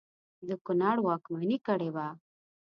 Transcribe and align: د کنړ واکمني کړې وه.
د 0.47 0.49
کنړ 0.65 0.95
واکمني 1.07 1.57
کړې 1.67 1.89
وه. 1.95 2.07